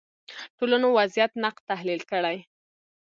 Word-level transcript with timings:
ټولنو 0.57 0.87
وضعیت 0.97 1.31
نقد 1.43 1.63
تحلیل 1.71 2.01
کړي 2.11 2.37